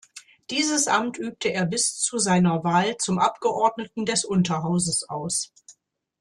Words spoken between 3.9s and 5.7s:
des Unterhauses aus.